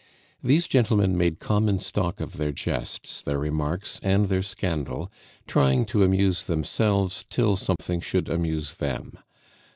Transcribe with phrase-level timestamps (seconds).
[0.41, 5.11] These gentlemen made common stock of their jests, their remarks, and their scandal,
[5.45, 9.19] trying to amuse themselves till something should amuse them.